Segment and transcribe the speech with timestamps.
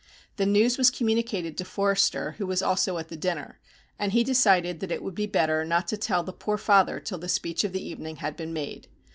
[0.37, 3.59] The news was communicated to Forster, who was also at the dinner,
[3.99, 7.19] and he decided that it would be better not to tell the poor father till
[7.19, 8.87] the speech of the evening had been made.